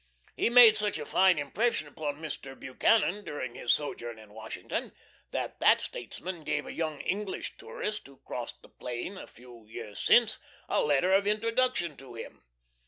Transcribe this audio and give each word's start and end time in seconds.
He 0.35 0.49
made 0.49 0.75
such 0.77 0.97
a 0.97 1.05
fine 1.05 1.37
impression 1.37 1.87
upon 1.87 2.17
Mr. 2.19 2.59
Buchanan 2.59 3.23
during 3.23 3.53
his 3.53 3.71
sojourn 3.71 4.17
in 4.17 4.33
Washington 4.33 4.93
that 5.29 5.59
that 5.59 5.79
statesman 5.79 6.43
gave 6.43 6.65
a 6.65 6.73
young 6.73 7.01
English 7.01 7.55
tourist, 7.55 8.07
who 8.07 8.17
crossed 8.25 8.63
the 8.63 8.69
plain 8.69 9.15
a 9.15 9.27
few 9.27 9.67
years 9.67 9.99
since, 9.99 10.39
a 10.67 10.81
letter 10.81 11.13
of 11.13 11.27
introduction 11.27 11.97
to 11.97 12.15
him. 12.15 12.43